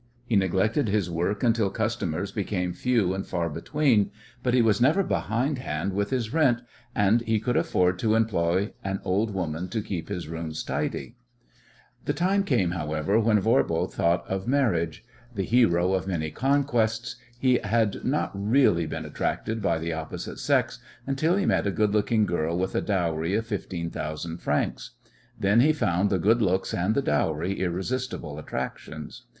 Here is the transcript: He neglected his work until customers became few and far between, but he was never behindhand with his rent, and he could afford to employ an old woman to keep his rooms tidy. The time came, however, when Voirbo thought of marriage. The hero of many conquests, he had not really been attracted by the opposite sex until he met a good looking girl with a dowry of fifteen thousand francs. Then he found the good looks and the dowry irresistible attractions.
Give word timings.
He 0.25 0.35
neglected 0.35 0.87
his 0.89 1.11
work 1.11 1.43
until 1.43 1.69
customers 1.69 2.31
became 2.31 2.73
few 2.73 3.13
and 3.13 3.23
far 3.23 3.51
between, 3.51 4.09
but 4.41 4.55
he 4.55 4.61
was 4.63 4.81
never 4.81 5.03
behindhand 5.03 5.93
with 5.93 6.09
his 6.09 6.33
rent, 6.33 6.63
and 6.95 7.21
he 7.21 7.39
could 7.39 7.55
afford 7.55 7.99
to 7.99 8.15
employ 8.15 8.73
an 8.83 8.99
old 9.03 9.31
woman 9.31 9.69
to 9.69 9.79
keep 9.79 10.09
his 10.09 10.27
rooms 10.27 10.63
tidy. 10.63 11.17
The 12.05 12.13
time 12.15 12.43
came, 12.45 12.71
however, 12.71 13.19
when 13.19 13.39
Voirbo 13.39 13.85
thought 13.93 14.27
of 14.27 14.47
marriage. 14.47 15.05
The 15.35 15.43
hero 15.45 15.93
of 15.93 16.07
many 16.07 16.31
conquests, 16.31 17.17
he 17.37 17.59
had 17.63 18.03
not 18.03 18.31
really 18.33 18.87
been 18.87 19.05
attracted 19.05 19.61
by 19.61 19.77
the 19.77 19.93
opposite 19.93 20.39
sex 20.39 20.79
until 21.05 21.35
he 21.35 21.45
met 21.45 21.67
a 21.67 21.71
good 21.71 21.91
looking 21.91 22.25
girl 22.25 22.57
with 22.57 22.73
a 22.73 22.81
dowry 22.81 23.35
of 23.35 23.45
fifteen 23.45 23.91
thousand 23.91 24.39
francs. 24.39 24.95
Then 25.39 25.59
he 25.59 25.71
found 25.71 26.09
the 26.09 26.17
good 26.17 26.41
looks 26.41 26.73
and 26.73 26.95
the 26.95 27.03
dowry 27.03 27.59
irresistible 27.59 28.39
attractions. 28.39 29.27